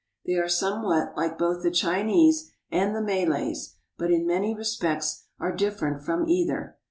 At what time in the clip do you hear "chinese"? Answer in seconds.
1.69-2.53